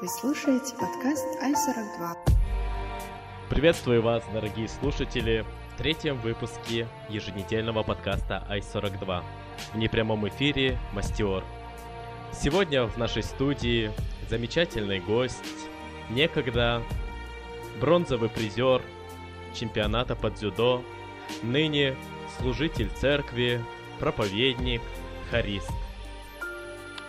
[0.00, 2.16] Вы слушаете подкаст Ай-42.
[3.50, 9.22] Приветствую вас, дорогие слушатели, в третьем выпуске еженедельного подкаста Ай-42
[9.74, 11.44] в непрямом эфире Мастиор.
[12.32, 13.92] Сегодня в нашей студии
[14.30, 15.68] замечательный гость,
[16.08, 16.82] некогда
[17.78, 18.80] бронзовый призер
[19.52, 20.82] чемпионата по дзюдо,
[21.42, 21.94] ныне
[22.38, 23.62] служитель церкви,
[23.98, 24.80] проповедник,
[25.30, 25.70] харист.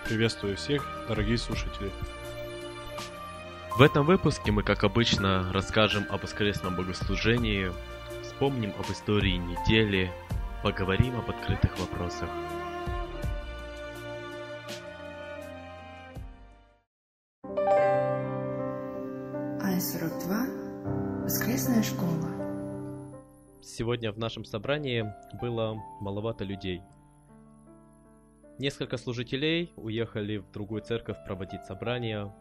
[0.04, 1.90] Приветствую всех, дорогие слушатели.
[3.78, 7.72] В этом выпуске мы, как обычно, расскажем об воскресном богослужении,
[8.22, 10.12] вспомним об истории недели,
[10.62, 12.30] поговорим об открытых вопросах.
[19.64, 21.24] Ай-42.
[21.24, 22.30] Воскресная школа.
[23.64, 25.06] Сегодня в нашем собрании
[25.42, 26.82] было маловато людей.
[28.60, 32.32] Несколько служителей уехали в другую церковь проводить собрания,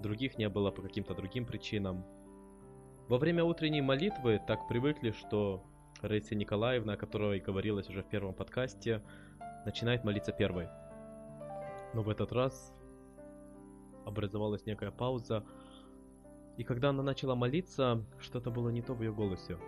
[0.00, 2.04] других не было по каким-то другим причинам.
[3.08, 5.62] Во время утренней молитвы так привыкли, что
[6.00, 9.02] Раиса Николаевна, о которой говорилось уже в первом подкасте,
[9.64, 10.68] начинает молиться первой.
[11.92, 12.72] Но в этот раз
[14.06, 15.44] образовалась некая пауза,
[16.56, 19.58] и когда она начала молиться, что-то было не то в ее голосе.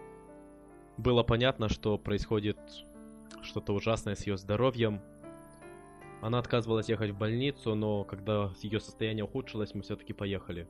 [0.97, 2.59] Было понятно, что происходит
[3.43, 5.01] что-то ужасное с ее здоровьем,
[6.23, 10.69] она отказывалась ехать в больницу, но когда ее состояние ухудшилось, мы все-таки поехали.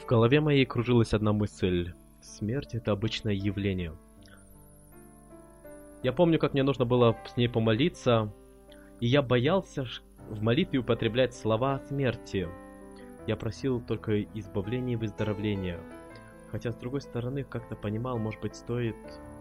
[0.00, 1.92] В голове моей кружилась одна мысль.
[2.20, 3.94] Смерть— это обычное явление.
[6.02, 8.32] Я помню, как мне нужно было с ней помолиться,
[8.98, 9.86] и я боялся
[10.28, 12.48] в молитве употреблять слова о смерти.
[13.28, 15.78] Я просил только избавления и выздоровления.
[16.50, 18.96] Хотя, с другой стороны, как-то понимал, может быть, стоит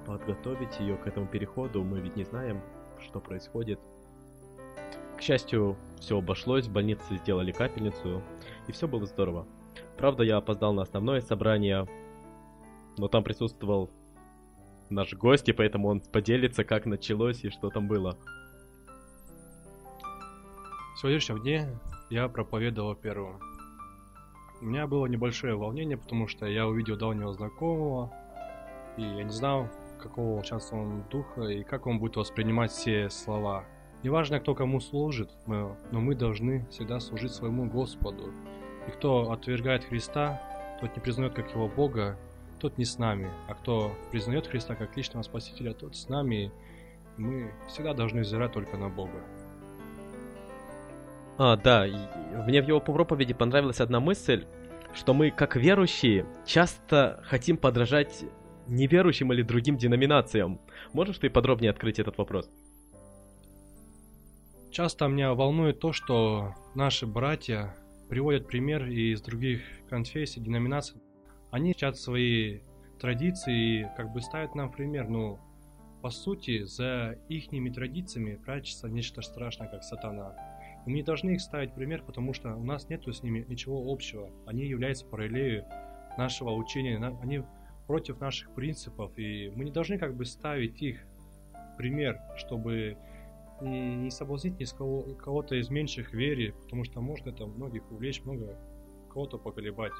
[0.06, 1.83] подготовить ее к этому переходу.
[1.83, 2.61] Мы ведь не знаем,
[3.00, 3.80] что происходит.
[5.20, 8.23] К счастью, все обошлось, в больнице сделали капельницу,
[8.70, 9.45] и все было здорово.
[9.98, 11.86] Правда, я опоздал на основное собрание,
[12.98, 13.89] но там присутствовал
[14.89, 18.17] наш гость, и поэтому он поделится, как началось и что там было.
[20.95, 21.67] В сегодняшнем дне
[22.10, 23.42] я проповедовал первым.
[24.61, 28.14] У меня было небольшое волнение, потому что я увидел давнего знакомого,
[28.95, 29.67] и я не знал,
[30.02, 33.65] какого сейчас он духа и как он будет воспринимать все слова.
[34.02, 38.32] Неважно, кто кому служит, но мы должны всегда служить своему Господу.
[38.87, 40.42] И кто отвергает Христа,
[40.80, 42.17] тот не признает как его Бога,
[42.59, 43.30] тот не с нами.
[43.48, 46.52] А кто признает Христа как личного Спасителя, тот с нами.
[47.17, 49.21] Мы всегда должны взирать только на Бога.
[51.38, 51.86] А, да,
[52.48, 54.45] мне в его проповеди понравилась одна мысль,
[54.93, 58.23] что мы, как верующие, часто хотим подражать
[58.67, 60.61] неверующим или другим деноминациям.
[60.93, 62.49] Можешь ты подробнее открыть этот вопрос?
[64.72, 67.76] Часто меня волнует то, что наши братья
[68.08, 71.02] приводят пример из других конфессий, деноминаций.
[71.50, 72.60] Они хотят свои
[73.00, 75.10] традиции и как бы ставят нам пример.
[75.10, 75.40] Но
[76.04, 80.36] по сути за ихними традициями прячется нечто страшное, как сатана.
[80.86, 83.92] И мы не должны их ставить пример, потому что у нас нет с ними ничего
[83.92, 84.30] общего.
[84.46, 85.66] Они являются параллелью
[86.16, 87.42] нашего учения, они
[87.88, 91.00] против наших принципов, и мы не должны как бы ставить их
[91.76, 92.98] пример, чтобы
[93.61, 97.89] и не соблазнить ни с кого, кого-то из меньших вере, потому что может это многих
[97.92, 98.58] увлечь, много
[99.09, 99.93] кого-то поколебать.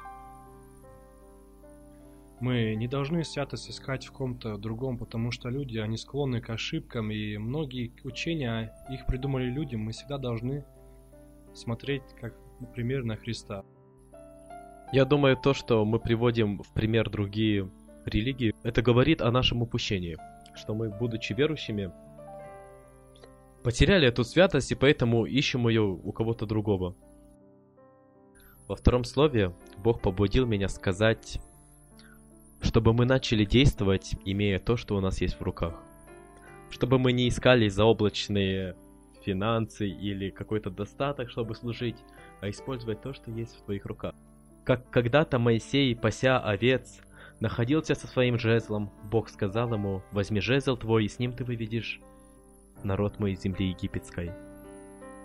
[2.40, 7.10] Мы не должны святость искать в ком-то другом, потому что люди, они склонны к ошибкам,
[7.10, 10.64] и многие учения, их придумали люди, мы всегда должны
[11.52, 12.34] смотреть как
[12.72, 13.62] пример на Христа.
[14.92, 17.70] Я думаю, то, что мы приводим в пример другие
[18.06, 20.16] религии, это говорит о нашем упущении,
[20.54, 21.92] что мы, будучи верующими,
[23.62, 26.96] потеряли эту святость и поэтому ищем ее у кого-то другого.
[28.68, 31.40] Во втором слове Бог побудил меня сказать,
[32.60, 35.74] чтобы мы начали действовать, имея то, что у нас есть в руках.
[36.70, 38.76] Чтобы мы не искали заоблачные
[39.24, 41.96] финансы или какой-то достаток, чтобы служить,
[42.40, 44.14] а использовать то, что есть в твоих руках.
[44.64, 47.00] Как когда-то Моисей, пася овец,
[47.40, 52.00] находился со своим жезлом, Бог сказал ему, возьми жезл твой, и с ним ты выведешь
[52.84, 54.32] народ мой земли египетской.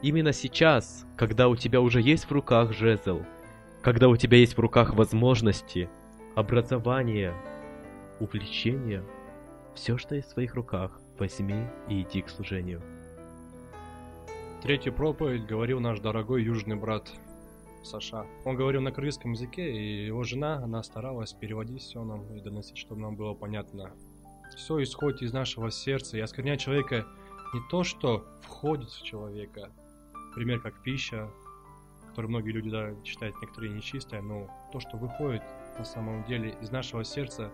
[0.02, 3.22] Именно сейчас, когда у тебя уже есть в руках жезл,
[3.82, 5.90] когда у тебя есть в руках возможности,
[6.36, 7.34] образование,
[8.20, 9.04] увлечение,
[9.74, 12.82] все, что есть в своих руках, возьми и иди к служению.
[14.62, 17.12] Третью проповедь говорил наш дорогой южный брат
[17.84, 18.26] Саша.
[18.46, 22.78] Он говорил на кыргызском языке, и его жена, она старалась переводить все нам и доносить,
[22.78, 23.92] чтобы нам было понятно.
[24.56, 27.06] Все исходит из нашего сердца, и осквернять человека
[27.56, 29.72] не то, что входит в человека,
[30.34, 31.30] пример как пища,
[32.10, 35.42] которое многие люди да, считают некоторые нечистое, но то, что выходит
[35.78, 37.54] на самом деле из нашего сердца.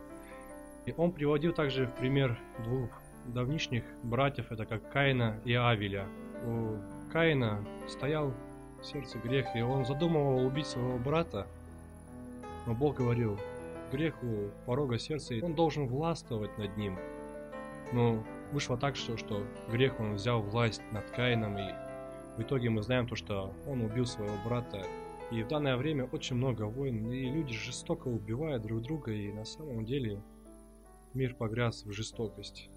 [0.88, 2.90] И он приводил также в пример двух
[3.28, 6.08] давнишних братьев, это как Каина и Авеля.
[6.48, 6.80] У
[7.12, 8.34] Каина стоял
[8.82, 11.48] в сердце грех, и он задумывал убить своего брата,
[12.66, 13.38] но Бог говорил,
[13.92, 16.98] грех у порога сердца, и он должен властвовать над ним.
[17.94, 21.74] Но вышло так, что, что грех он взял власть над Каином, и
[22.38, 24.84] в итоге мы знаем то, что он убил своего брата.
[25.32, 29.46] И в данное время очень много войн, и люди жестоко убивают друг друга, и на
[29.46, 30.22] самом деле
[31.14, 32.70] мир погряз в жестокость.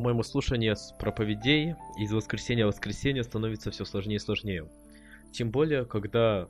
[0.00, 4.66] По-моему, слушание с проповедей из воскресенья в воскресенье становится все сложнее и сложнее.
[5.30, 6.48] Тем более, когда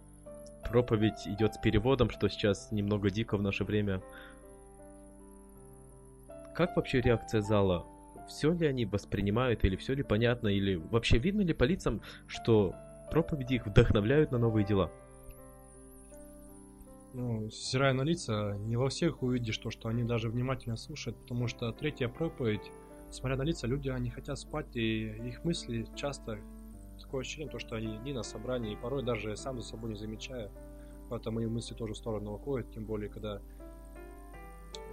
[0.70, 4.02] проповедь идет с переводом, что сейчас немного дико в наше время.
[6.54, 7.84] Как вообще реакция зала?
[8.28, 12.76] Все ли они воспринимают, или все ли понятно, или вообще видно ли по лицам, что
[13.10, 14.92] проповеди их вдохновляют на новые дела?
[17.14, 21.48] Ну, взирая на лица, не во всех увидишь то, что они даже внимательно слушают, потому
[21.48, 22.70] что третья проповедь,
[23.10, 26.38] смотря на лица, люди, они хотят спать, и их мысли часто
[27.00, 29.96] такое ощущение, то, что они не на собрании, и порой даже сам за собой не
[29.96, 30.50] замечая,
[31.08, 33.40] поэтому и мысли тоже в сторону уходят, тем более, когда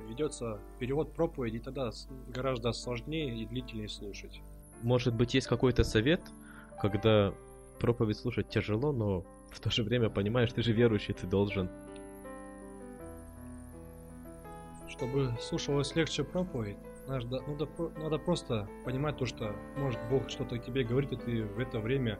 [0.08, 1.92] ведется перевод проповеди, тогда
[2.30, 4.42] гораздо сложнее и длительнее слушать.
[4.82, 6.22] Может быть, есть какой-то совет,
[6.82, 7.34] когда
[7.80, 11.70] проповедь слушать тяжело, но в то же время понимаешь, ты же верующий, ты должен.
[14.88, 20.58] Чтобы слушалось легче проповедь, надо, надо, про- надо просто понимать то, что может Бог что-то
[20.58, 22.20] тебе говорит, и ты в это время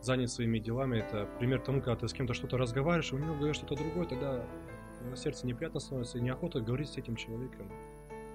[0.00, 0.98] занят своими делами.
[0.98, 4.44] Это пример тому, когда ты с кем-то что-то разговариваешь, у него говорит что-то другое, тогда
[5.08, 7.70] на сердце неприятно становится, и неохота говорить с этим человеком.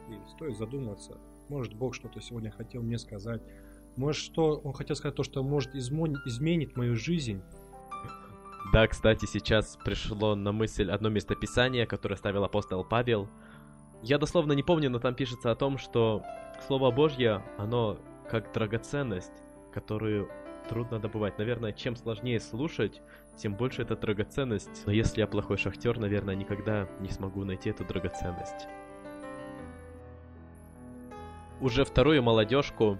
[0.10, 1.18] И стоит задуматься,
[1.50, 3.42] может Бог что-то сегодня хотел мне сказать,
[3.96, 7.42] может что Он хотел сказать то, что может изменить мою жизнь,
[8.72, 13.30] Да, кстати, сейчас пришло на мысль одно местописание, которое ставил апостол Павел.
[14.04, 16.24] Я дословно не помню, но там пишется о том, что
[16.68, 17.98] Слово Божье, оно
[18.30, 19.32] как драгоценность,
[19.72, 20.30] которую
[20.68, 21.38] трудно добывать.
[21.38, 23.02] Наверное, чем сложнее слушать,
[23.38, 24.86] тем больше это драгоценность.
[24.86, 28.68] Но если я плохой шахтер, наверное, никогда не смогу найти эту драгоценность.
[31.62, 33.00] Уже вторую молодежку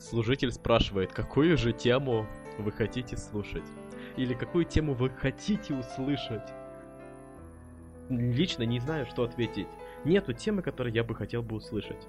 [0.00, 2.26] служитель спрашивает, какую же тему
[2.58, 3.62] вы хотите слушать
[4.16, 6.52] или какую тему вы хотите услышать.
[8.08, 9.68] Лично не знаю, что ответить.
[10.04, 12.06] Нету темы, которую я бы хотел бы услышать.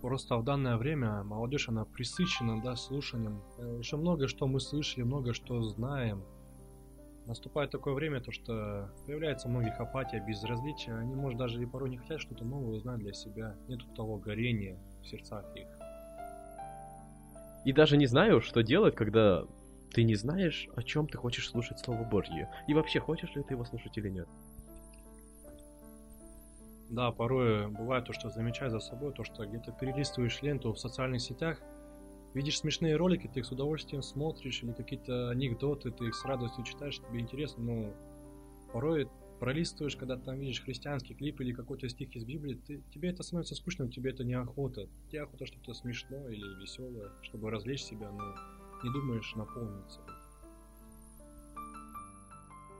[0.00, 3.42] Просто в данное время молодежь, она присыщена, да, слушанием.
[3.58, 6.22] Э, Еще много что мы слышали, много что знаем.
[7.26, 10.96] Наступает такое время, то что появляется у многих апатия, безразличие.
[10.96, 13.56] Они, может, даже и порой не хотят что-то новое узнать для себя.
[13.66, 15.66] Нету того горения в сердцах их.
[17.64, 19.44] И даже не знаю, что делать, когда
[19.92, 22.50] ты не знаешь, о чем ты хочешь слушать Слово Божье.
[22.68, 24.28] И вообще, хочешь ли ты его слушать или нет.
[26.90, 31.20] Да, порой бывает то, что замечаю за собой, то, что где-то перелистываешь ленту в социальных
[31.20, 31.60] сетях,
[32.32, 36.64] видишь смешные ролики, ты их с удовольствием смотришь, или какие-то анекдоты, ты их с радостью
[36.64, 37.94] читаешь, тебе интересно, но
[38.72, 39.08] порой
[39.40, 43.54] пролистываешь, когда там видишь христианский клип или какой-то стих из Библии, ты, тебе это становится
[43.54, 44.88] скучным, тебе это неохота.
[45.10, 48.34] Тебе охота что-то смешное или веселое, чтобы развлечь себя, но
[48.82, 50.00] не думаешь наполниться.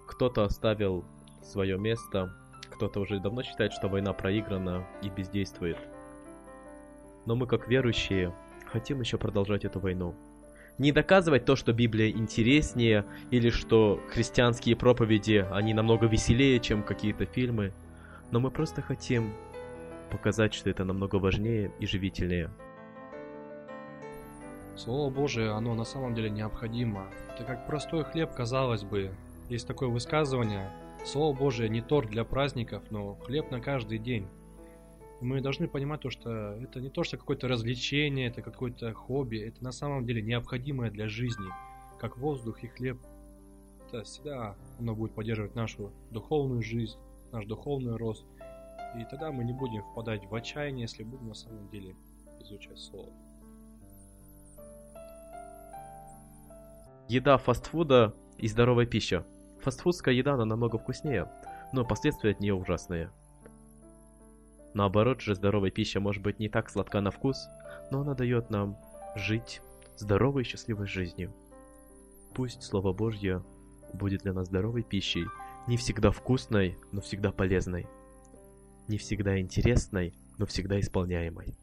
[0.07, 1.05] Кто-то оставил
[1.43, 2.35] свое место,
[2.71, 5.79] кто-то уже давно считает, что война проиграна и бездействует.
[7.25, 8.35] Но мы, как верующие,
[8.67, 10.15] хотим еще продолжать эту войну.
[10.79, 17.25] Не доказывать то, что Библия интереснее, или что христианские проповеди, они намного веселее, чем какие-то
[17.25, 17.73] фильмы.
[18.31, 19.33] Но мы просто хотим
[20.11, 22.51] показать, что это намного важнее и живительнее.
[24.77, 27.09] Слово Божие, оно на самом деле необходимо.
[27.35, 29.11] Это как простой хлеб, казалось бы.
[29.49, 30.71] Есть такое высказывание.
[31.05, 34.29] Слово Божие не торт для праздников, но хлеб на каждый день.
[35.23, 39.39] Мы должны понимать то, что это не то, что какое-то развлечение, это какое-то хобби.
[39.39, 41.47] Это на самом деле необходимое для жизни.
[41.99, 42.99] Как воздух и хлеб.
[43.87, 46.99] Это всегда оно будет поддерживать нашу духовную жизнь,
[47.33, 48.27] наш духовный рост.
[49.01, 51.97] И тогда мы не будем впадать в отчаяние, если будем на самом деле
[52.41, 53.13] изучать Слово.
[57.09, 59.25] Еда фастфуда и здоровая пища.
[59.63, 61.31] Фастфудская еда, она намного вкуснее,
[61.73, 63.11] но последствия от нее ужасные.
[64.75, 67.47] Наоборот же, здоровая пища может быть не так сладка на вкус,
[67.91, 68.77] но она дает нам
[69.15, 69.63] жить
[69.97, 71.33] здоровой и счастливой жизнью.
[72.35, 73.43] Пусть Слово Божье
[73.93, 75.27] будет для нас здоровой пищей,
[75.69, 77.87] не всегда вкусной, но всегда полезной,
[78.89, 81.55] не всегда интересной, но всегда исполняемой.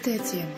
[0.00, 0.50] Открытая тема.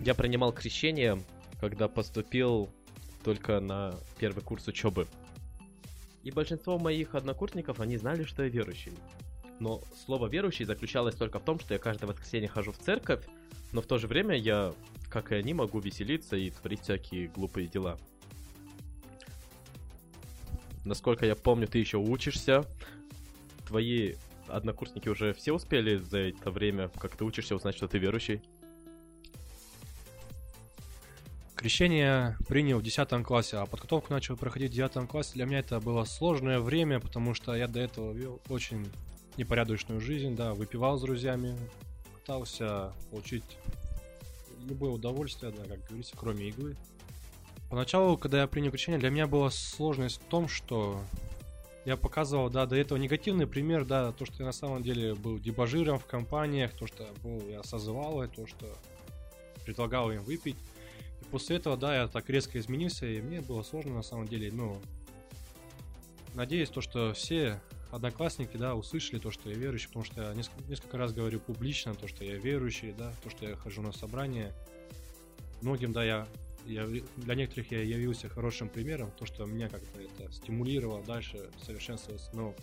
[0.00, 1.20] Я принимал крещение,
[1.60, 2.68] когда поступил
[3.24, 5.06] только на первый курс учебы.
[6.22, 8.92] И большинство моих однокурсников, они знали, что я верующий.
[9.58, 13.24] Но слово верующий заключалось только в том, что я каждое воскресенье хожу в церковь,
[13.72, 14.74] но в то же время я,
[15.08, 17.98] как и они, могу веселиться и творить всякие глупые дела.
[20.84, 22.64] Насколько я помню, ты еще учишься.
[23.68, 24.14] Твои
[24.48, 28.42] однокурсники уже все успели за это время, как ты учишься, узнать, что ты верующий?
[31.54, 35.34] Крещение принял в 10 классе, а подготовку начал проходить в 9 классе.
[35.34, 38.90] Для меня это было сложное время, потому что я до этого вел очень
[39.36, 41.56] непорядочную жизнь, да, выпивал с друзьями,
[42.14, 43.44] пытался получить
[44.66, 46.76] любое удовольствие, да, как говорится, кроме иглы.
[47.70, 51.00] Поначалу, когда я принял крещение, для меня была сложность в том, что
[51.84, 55.38] я показывал, да, до этого негативный пример, да, то, что я на самом деле был
[55.38, 58.66] дебажиром в компаниях, то, что был, я созывал, то, что
[59.64, 60.56] предлагал им выпить
[61.32, 64.80] после этого, да, я так резко изменился, и мне было сложно на самом деле, но
[66.34, 67.58] надеюсь, то, что все
[67.90, 71.94] одноклассники, да, услышали то, что я верующий, потому что я несколько, несколько раз говорю публично,
[71.94, 74.54] то, что я верующий, да, то, что я хожу на собрания.
[75.62, 76.28] Многим, да, я,
[76.66, 82.30] я для некоторых я явился хорошим примером, то, что меня как-то это стимулировало дальше совершенствоваться,
[82.34, 82.54] но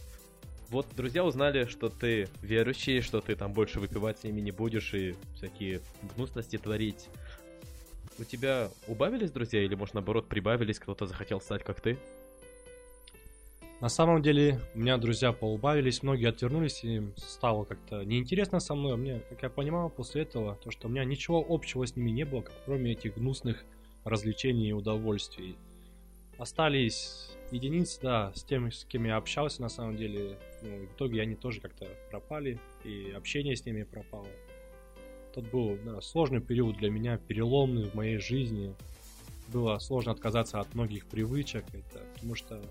[0.69, 4.93] вот друзья узнали, что ты верующий, что ты там больше выпивать с ними не будешь
[4.93, 5.81] и всякие
[6.15, 7.07] гнусности творить.
[8.19, 11.97] У тебя убавились друзья или, может, наоборот, прибавились, кто-то захотел стать как ты?
[13.81, 18.75] На самом деле, у меня друзья поубавились, многие отвернулись, и им стало как-то неинтересно со
[18.75, 18.97] мной.
[18.97, 22.25] Мне, как я понимал после этого, то, что у меня ничего общего с ними не
[22.25, 23.63] было, кроме этих гнусных
[24.09, 25.55] развлечений и удовольствий.
[26.37, 30.37] Остались единицы, да, с теми, с кем я общался, на самом деле.
[30.61, 34.27] Ну, в итоге они тоже как-то пропали, и общение с ними пропало.
[35.33, 38.73] Тот был да, сложный период для меня, переломный в моей жизни.
[39.47, 42.61] Было сложно отказаться от многих привычек, это, потому что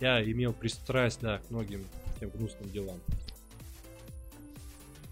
[0.00, 1.84] я имел пристрасть да, к многим
[2.20, 2.98] тем гнусным делам.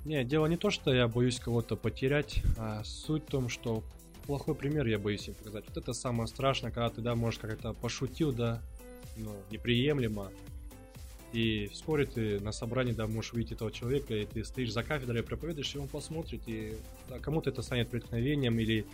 [0.05, 3.85] Не, дело не то, что я боюсь кого-то потерять, а суть в том, что
[4.27, 5.65] плохой пример я боюсь им показать.
[5.69, 8.63] Вот это самое страшное, когда ты, да, можешь как-то пошутил, да,
[9.17, 10.31] ну, неприемлемо,
[11.33, 15.23] и вскоре ты на собрании, да, можешь увидеть этого человека, и ты стоишь за кафедрой,
[15.23, 16.77] проповедуешь, и он посмотрит, и
[17.09, 18.87] да, кому-то это станет преткновением, или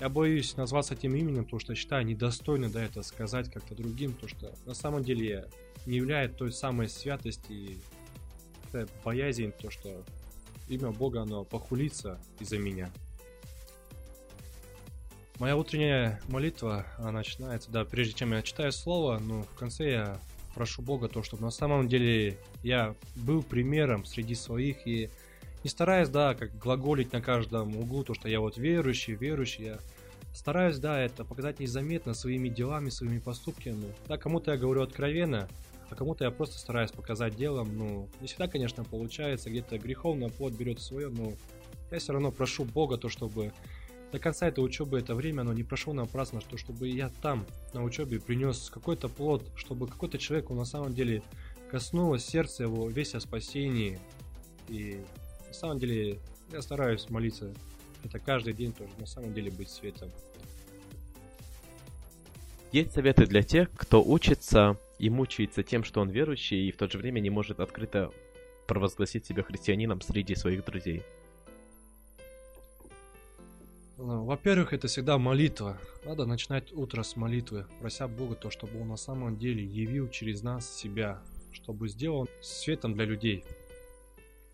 [0.00, 4.28] я боюсь назваться тем именем, потому что считаю недостойно, да, это сказать как-то другим, то
[4.28, 5.46] что на самом деле
[5.86, 7.78] не является той самой святости и
[9.04, 10.02] боязнь, то что
[10.68, 12.90] имя Бога, оно похулится из-за меня.
[15.40, 20.20] Моя утренняя молитва, она начинается, да, прежде чем я читаю слово, ну, в конце я
[20.54, 25.10] прошу Бога то, чтобы на самом деле я был примером среди своих и
[25.64, 29.78] не стараюсь, да, как глаголить на каждом углу, то, что я вот верующий, верующий, я
[30.32, 33.92] стараюсь, да, это показать незаметно своими делами, своими поступками.
[34.06, 35.48] Да, кому-то я говорю откровенно,
[35.90, 40.52] а кому-то я просто стараюсь показать делом, ну, не всегда, конечно, получается, где-то греховно плод
[40.52, 41.32] берет свое, но
[41.90, 43.52] я все равно прошу Бога то, чтобы
[44.14, 47.82] до конца этой учебы это время, оно не прошло напрасно, что чтобы я там на
[47.82, 51.20] учебе принес какой-то плод, чтобы какой-то человек, он на самом деле
[51.68, 53.98] коснулось сердца его весь о спасении.
[54.68, 55.00] И
[55.48, 56.20] на самом деле
[56.52, 57.52] я стараюсь молиться
[58.04, 60.12] это каждый день тоже, на самом деле быть светом.
[62.70, 66.88] Есть советы для тех, кто учится и мучается тем, что он верующий, и в то
[66.88, 68.12] же время не может открыто
[68.68, 71.02] провозгласить себя христианином среди своих друзей.
[73.96, 75.78] Ну, во-первых, это всегда молитва.
[76.04, 80.42] Надо начинать утро с молитвы, прося Бога то, чтобы Он на самом деле явил через
[80.42, 81.22] нас себя,
[81.52, 83.44] чтобы сделал светом для людей.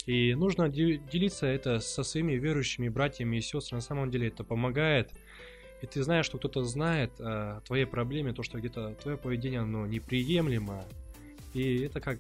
[0.05, 3.81] И нужно делиться это со своими верующими братьями и сестрами.
[3.81, 5.11] На самом деле это помогает.
[5.81, 9.87] И ты знаешь, что кто-то знает о твоей проблеме, то, что где-то твое поведение оно
[9.87, 10.85] неприемлемо.
[11.55, 12.19] И это как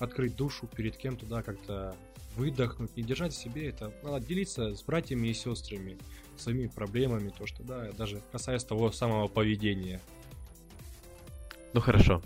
[0.00, 1.94] открыть душу перед кем-то, да, как-то
[2.36, 3.92] выдохнуть, не держать в себе это.
[4.02, 5.96] Надо делиться с братьями и сестрами
[6.40, 10.00] своими проблемами, то, что, да, даже касаясь того самого поведения.
[11.72, 12.22] Ну хорошо.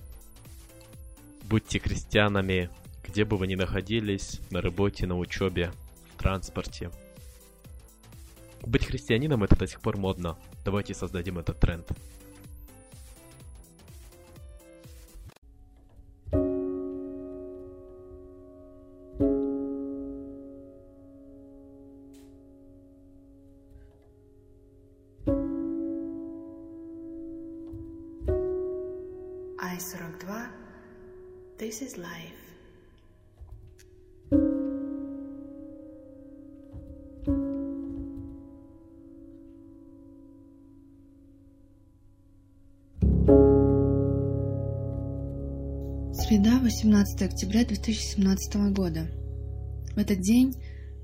[1.45, 2.71] Будьте крестьянами,
[3.03, 5.73] где бы вы ни находились, на работе, на учебе,
[6.15, 6.91] в транспорте.
[8.63, 10.37] Быть христианином это до сих пор модно.
[10.65, 11.89] Давайте создадим этот тренд.
[29.79, 30.47] I-42
[31.57, 32.35] This is life.
[46.13, 49.07] Среда, 18 октября 2017 года.
[49.95, 50.55] В этот день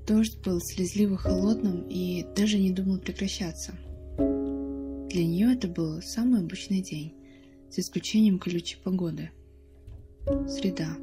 [0.05, 3.71] дождь был слезливо холодным и даже не думал прекращаться.
[4.17, 7.13] Для нее это был самый обычный день,
[7.69, 9.31] за исключением колючей погоды.
[10.47, 10.97] Среда.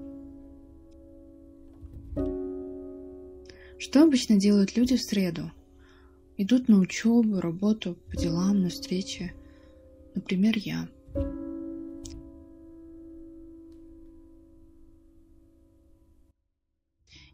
[3.79, 5.51] Что обычно делают люди в среду?
[6.37, 9.33] Идут на учебу, работу, по делам, на встречи.
[10.15, 10.89] Например, я.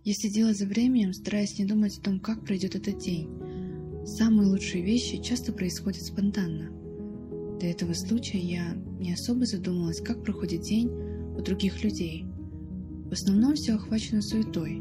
[0.05, 3.29] Я сидела за временем, стараясь не думать о том, как пройдет этот день.
[4.07, 6.88] Самые лучшие вещи часто происходят спонтанно.
[7.61, 10.89] До этого случая я не особо задумалась, как проходит день
[11.37, 12.25] у других людей.
[13.09, 14.81] В основном все охвачено суетой.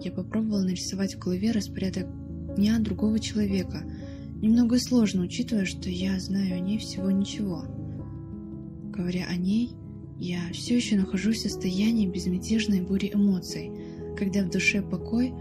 [0.00, 2.06] Я попробовала нарисовать в голове распорядок
[2.54, 3.82] дня другого человека.
[4.40, 7.64] Немного сложно, учитывая, что я знаю о ней всего ничего.
[8.92, 9.72] Говоря о ней,
[10.20, 13.72] я все еще нахожусь в состоянии безмятежной бури эмоций,
[14.16, 15.32] когда в душе покой,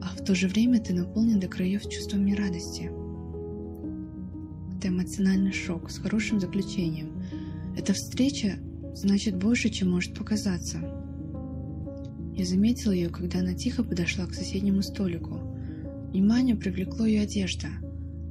[0.00, 2.92] а в то же время ты наполнен до краев чувствами радости.
[4.78, 7.20] Это эмоциональный шок с хорошим заключением.
[7.76, 8.60] Эта встреча
[8.94, 10.78] значит больше, чем может показаться.
[12.36, 15.40] Я заметила ее, когда она тихо подошла к соседнему столику.
[16.12, 17.66] Внимание привлекло ее одежда.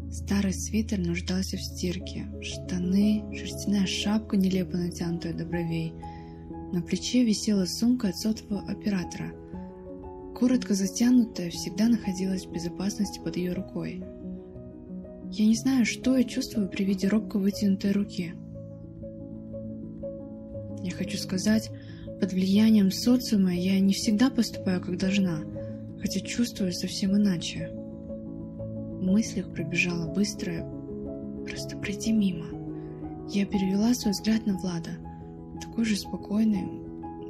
[0.10, 5.96] Старый свитер нуждался в стирке, штаны, шерстяная шапка, нелепо натянутая до бровей.
[6.72, 9.34] На плече висела сумка от сотового оператора.
[10.34, 14.02] Коротко затянутая всегда находилась в безопасности под ее рукой.
[15.30, 18.34] Я не знаю, что я чувствую при виде робко вытянутой руки.
[20.84, 21.70] Я хочу сказать,
[22.20, 25.42] под влиянием социума я не всегда поступаю как должна,
[26.00, 27.70] хотя чувствую совсем иначе.
[27.74, 30.66] В мыслях пробежала быстрая
[31.46, 32.48] «просто пройти мимо».
[33.30, 34.92] Я перевела свой взгляд на Влада,
[35.62, 36.64] такой же спокойный,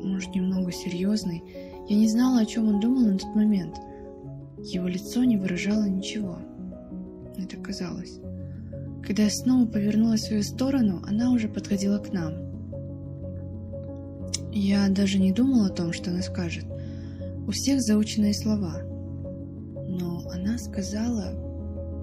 [0.04, 1.44] может, немного серьезный.
[1.90, 3.76] Я не знала, о чем он думал на тот момент.
[4.60, 6.38] Его лицо не выражало ничего.
[7.38, 8.20] Мне так казалось.
[9.06, 12.34] Когда я снова повернулась в свою сторону, она уже подходила к нам.
[14.52, 16.66] Я даже не думала о том, что она скажет.
[17.48, 18.82] У всех заученные слова.
[19.88, 21.32] Но она сказала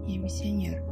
[0.07, 0.83] «Я миссионер».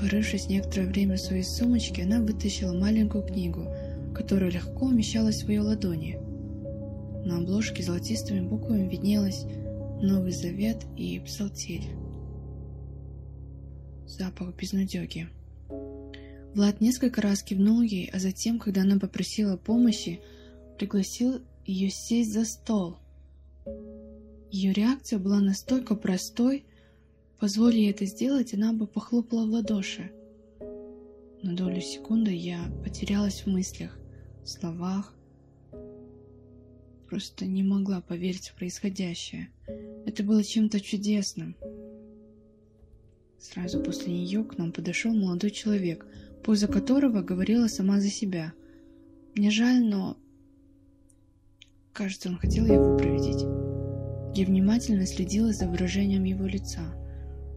[0.00, 3.66] Порывшись некоторое время в своей сумочке, она вытащила маленькую книгу,
[4.14, 6.20] которая легко умещалась в ее ладони.
[7.24, 9.44] На обложке золотистыми буквами виднелось
[10.00, 12.07] «Новый Завет» и «Псалтирь».
[14.08, 15.28] Запах безнадеги.
[16.54, 20.20] Влад несколько раз кивнул ей, а затем, когда она попросила помощи,
[20.78, 22.96] пригласил ее сесть за стол.
[24.50, 26.64] Ее реакция была настолько простой,
[27.38, 30.10] позволь ей это сделать, она бы похлопала в ладоши.
[31.42, 33.98] На долю секунды я потерялась в мыслях,
[34.42, 35.14] в словах.
[37.08, 39.50] Просто не могла поверить в происходящее.
[40.06, 41.56] Это было чем-то чудесным.
[43.40, 46.04] Сразу после нее к нам подошел молодой человек,
[46.42, 48.52] поза которого говорила сама за себя.
[49.34, 50.16] Мне жаль, но...
[51.92, 53.42] Кажется, он хотел ее выпроводить.
[54.36, 56.82] Я внимательно следила за выражением его лица.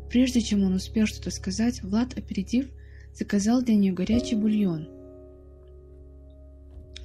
[0.10, 2.70] Прежде чем он успел что-то сказать, Влад, опередив,
[3.14, 4.88] заказал для нее горячий бульон.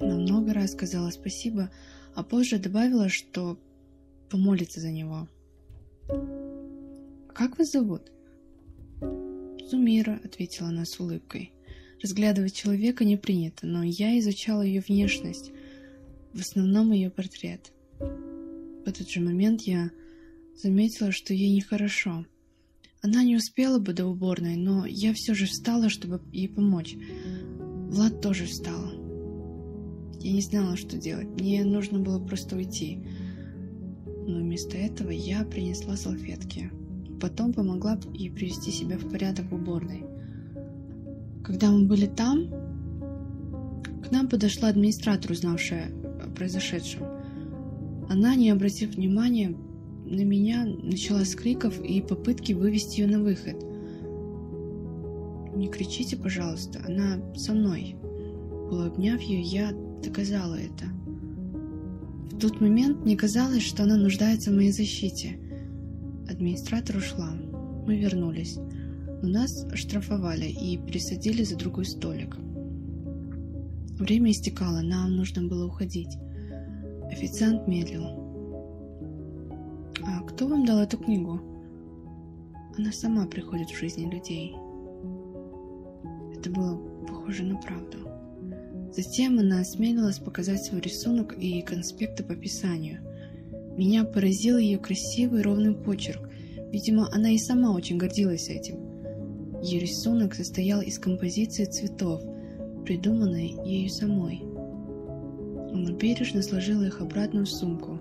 [0.00, 1.70] Она много раз сказала спасибо,
[2.14, 3.58] а позже добавила, что
[4.28, 5.28] помолится за него.
[7.34, 8.10] «Как вас зовут?»
[9.68, 11.52] «Зумира»,— ответила она с улыбкой.
[12.02, 15.50] Разглядывать человека не принято, но я изучала ее внешность,
[16.32, 17.72] в основном ее портрет.
[17.98, 19.90] В этот же момент я
[20.54, 22.26] заметила, что ей нехорошо.
[23.02, 26.94] Она не успела бы до уборной, но я все же встала, чтобы ей помочь.
[27.90, 28.92] Влад тоже встал.
[30.20, 31.28] Я не знала, что делать.
[31.40, 32.98] Мне нужно было просто уйти.
[34.26, 36.70] Но вместо этого я принесла салфетки.
[37.20, 40.04] Потом помогла ей привести себя в порядок в уборной.
[41.44, 42.48] Когда мы были там,
[44.06, 45.90] к нам подошла администратор, узнавшая
[46.36, 47.02] произошедшем.
[48.08, 49.56] Она, не обратив внимания
[50.04, 53.56] на меня, начала с криков и попытки вывести ее на выход.
[55.56, 57.96] «Не кричите, пожалуйста, она со мной».
[58.68, 60.86] Полуобняв ее, я доказала это.
[62.32, 65.38] В тот момент мне казалось, что она нуждается в моей защите.
[66.36, 67.30] Администратор ушла.
[67.86, 68.58] Мы вернулись.
[69.22, 72.36] Но нас оштрафовали и пересадили за другой столик.
[73.98, 76.18] Время истекало, нам нужно было уходить.
[77.10, 78.04] Официант медлил.
[80.04, 81.40] «А кто вам дал эту книгу?»
[82.76, 84.54] Она сама приходит в жизни людей.
[86.36, 88.10] Это было похоже на правду.
[88.94, 93.00] Затем она осмелилась показать свой рисунок и конспекты по писанию.
[93.78, 96.25] Меня поразил ее красивый ровный почерк.
[96.72, 98.76] Видимо, она и сама очень гордилась этим.
[99.62, 102.22] Ее рисунок состоял из композиции цветов,
[102.84, 104.42] придуманной ею самой.
[105.72, 107.98] Она бережно сложила их обратно в сумку.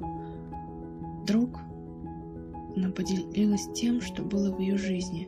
[1.25, 1.59] Друг,
[2.75, 5.27] она поделилась тем, что было в ее жизни.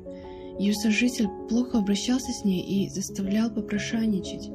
[0.60, 4.50] Ее сожитель плохо обращался с ней и заставлял попрошайничать.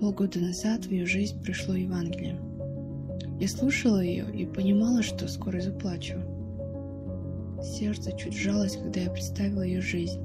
[0.00, 2.38] Полгода назад в ее жизнь пришло Евангелие.
[3.40, 6.14] Я слушала ее и понимала, что скоро заплачу.
[7.62, 10.20] Сердце чуть сжалось, когда я представила ее жизнь.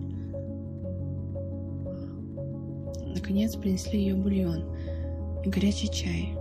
[3.14, 4.64] Наконец принесли ее бульон
[5.46, 6.34] и горячий чай.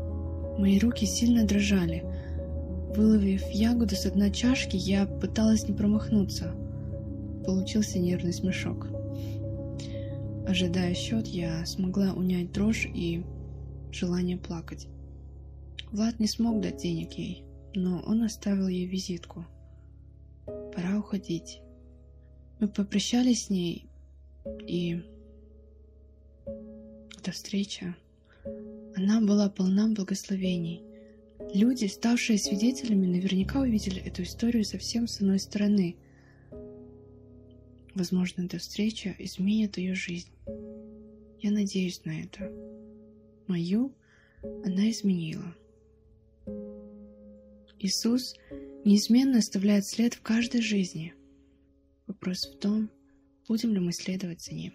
[0.59, 2.05] Мои руки сильно дрожали.
[2.97, 6.55] Выловив ягоду с одной чашки, я пыталась не промахнуться.
[7.45, 8.87] Получился нервный смешок.
[10.49, 13.23] Ожидая счет, я смогла унять дрожь и
[13.93, 14.87] желание плакать.
[15.93, 19.45] Влад не смог дать денег ей, но он оставил ей визитку.
[20.77, 21.63] Пора уходить.
[22.61, 23.87] Мы попрощались с ней,
[24.67, 25.03] и
[27.19, 27.97] эта встреча,
[28.95, 30.83] она была полна благословений.
[31.55, 35.97] Люди, ставшие свидетелями, наверняка увидели эту историю совсем с иной стороны.
[37.95, 40.29] Возможно, эта встреча изменит ее жизнь.
[41.41, 42.53] Я надеюсь на это.
[43.47, 43.95] Мою
[44.43, 45.55] она изменила.
[47.79, 48.35] Иисус
[48.87, 51.13] неизменно оставляет след в каждой жизни.
[52.07, 52.89] Вопрос в том,
[53.49, 54.75] будем ли мы следовать за ним.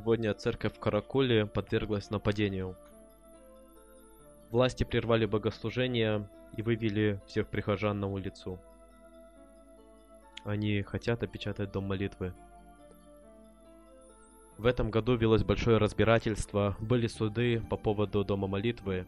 [0.00, 0.78] Сегодня церковь в
[1.44, 2.74] подверглась нападению.
[4.50, 8.58] Власти прервали богослужение и вывели всех прихожан на улицу.
[10.42, 12.32] Они хотят опечатать дом молитвы.
[14.56, 19.06] В этом году велось большое разбирательство, были суды по поводу дома молитвы,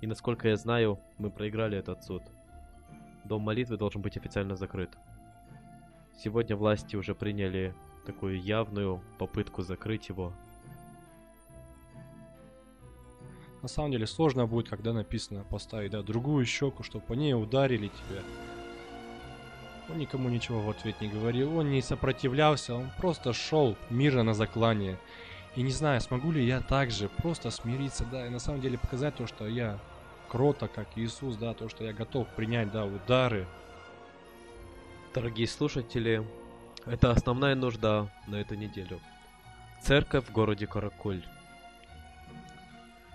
[0.00, 2.24] и насколько я знаю, мы проиграли этот суд.
[3.24, 4.90] Дом молитвы должен быть официально закрыт.
[6.16, 7.72] Сегодня власти уже приняли
[8.08, 10.32] такую явную попытку закрыть его.
[13.60, 17.88] На самом деле сложно будет, когда написано поставить да, другую щеку, чтобы по ней ударили
[17.88, 18.22] тебя.
[19.90, 24.32] Он никому ничего в ответ не говорил, он не сопротивлялся, он просто шел мирно на
[24.32, 24.98] заклание.
[25.54, 29.16] И не знаю, смогу ли я также просто смириться, да, и на самом деле показать
[29.16, 29.78] то, что я
[30.30, 33.46] крота, как Иисус, да, то, что я готов принять, да, удары.
[35.12, 36.24] Дорогие слушатели,
[36.88, 39.00] это основная нужда на эту неделю.
[39.80, 41.22] Церковь в городе Каракуль.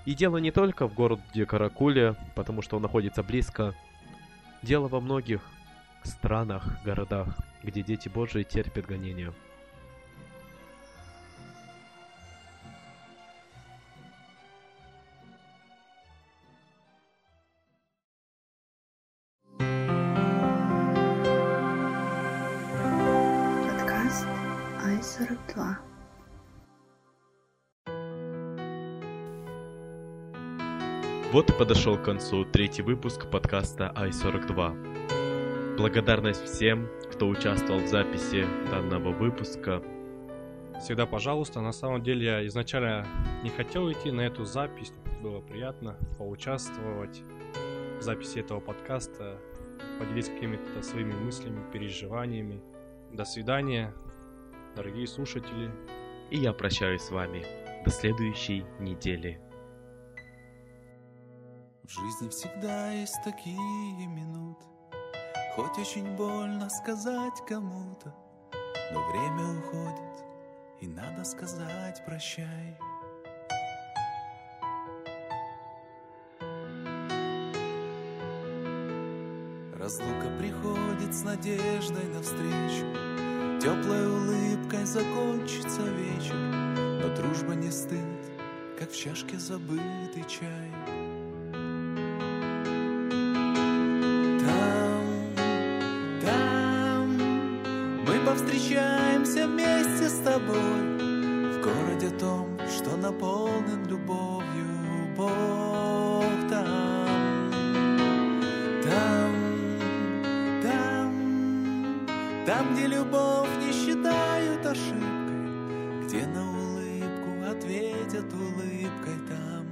[0.05, 3.73] И дело не только в городе Каракуле, потому что он находится близко.
[4.61, 5.41] Дело во многих
[6.03, 9.33] странах, городах, где дети Божии терпят гонения.
[31.63, 35.77] Подошел к концу третий выпуск подкаста i42.
[35.77, 39.81] Благодарность всем, кто участвовал в записи данного выпуска.
[40.81, 43.07] Всегда пожалуйста, на самом деле я изначально
[43.43, 47.21] не хотел идти на эту запись, было приятно поучаствовать
[47.97, 49.37] в записи этого подкаста,
[49.99, 52.61] поделиться какими-то своими мыслями, переживаниями.
[53.13, 53.93] До свидания,
[54.75, 55.71] дорогие слушатели.
[56.29, 57.45] И я прощаюсь с вами.
[57.85, 59.39] До следующей недели.
[61.83, 64.65] В жизни всегда есть такие минуты,
[65.53, 68.15] Хоть очень больно сказать кому-то,
[68.93, 70.25] Но время уходит,
[70.79, 72.79] и надо сказать прощай.
[79.77, 82.85] Разлука приходит с надеждой навстречу,
[83.61, 86.35] Теплой улыбкой закончится вечер,
[87.01, 88.25] Но дружба не стынет,
[88.79, 91.02] как в чашке забытый чай.
[100.33, 104.65] Тобой В городе том, что наполнен любовью
[105.15, 107.51] Бог там,
[108.83, 109.31] там,
[110.63, 112.07] там,
[112.47, 119.62] там, где любовь не считают ошибкой, где на улыбку ответят улыбкой там.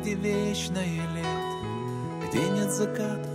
[0.00, 3.30] Где вечное лето, Где нет закатов,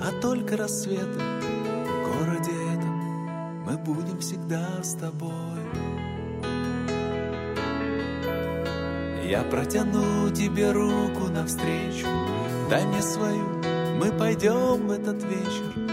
[0.00, 1.18] а только рассветы.
[1.18, 5.32] В городе этом мы будем всегда с тобой.
[9.28, 12.06] Я протяну тебе руку навстречу,
[12.70, 13.44] дай мне свою,
[13.98, 15.87] мы пойдем в этот вечер.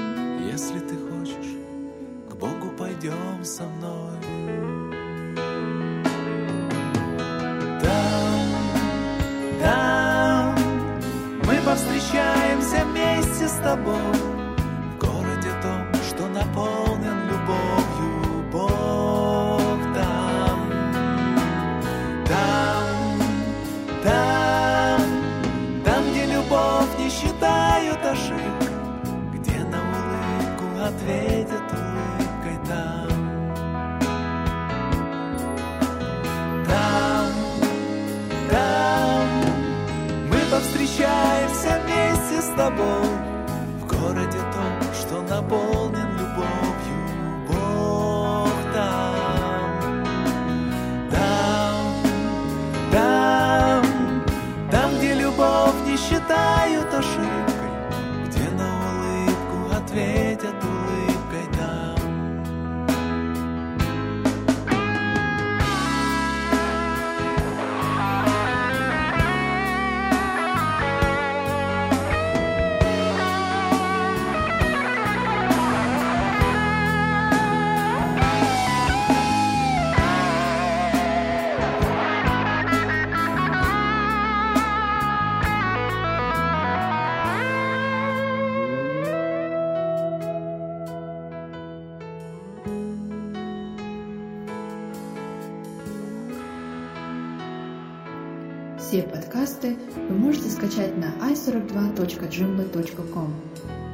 [99.45, 99.77] Подкасты
[100.09, 103.84] вы можете скачать на i42.joomla.com.